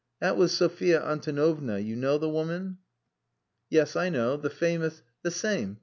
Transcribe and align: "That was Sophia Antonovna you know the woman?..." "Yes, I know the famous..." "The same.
"That 0.19 0.35
was 0.35 0.51
Sophia 0.57 0.99
Antonovna 1.05 1.77
you 1.77 1.95
know 1.95 2.17
the 2.17 2.27
woman?..." 2.27 2.79
"Yes, 3.69 3.95
I 3.95 4.09
know 4.09 4.35
the 4.35 4.49
famous..." 4.49 5.03
"The 5.21 5.29
same. 5.29 5.77